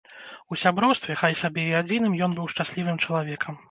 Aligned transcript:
У 0.53 0.57
сяброўстве, 0.61 1.19
хай 1.25 1.37
сабе 1.43 1.69
і 1.69 1.77
адзіным, 1.83 2.19
ён 2.31 2.39
быў 2.41 2.53
шчаслівым 2.57 2.97
чалавекам. 3.07 3.53